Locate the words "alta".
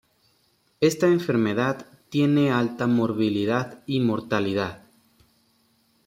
2.57-2.87